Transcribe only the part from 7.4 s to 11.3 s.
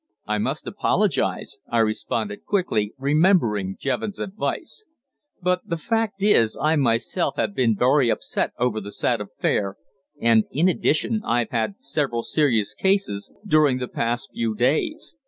been very upset over the sad affair, and, in addition,